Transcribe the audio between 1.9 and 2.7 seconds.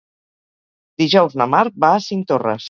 a Cinctorres.